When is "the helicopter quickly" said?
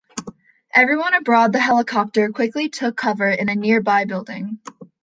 1.53-2.69